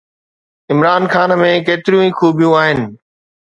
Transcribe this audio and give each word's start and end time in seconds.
عمران 0.71 1.03
خان 1.11 1.29
۾ 1.43 1.49
ڪيتريون 1.67 2.03
ئي 2.07 2.11
خوبيون 2.17 2.53
آهن. 2.61 2.79